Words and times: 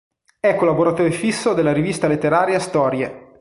È 0.39 0.55
collaboratore 0.55 1.11
fisso 1.11 1.53
della 1.53 1.71
rivista 1.71 2.07
letteraria 2.07 2.57
"Storie". 2.57 3.29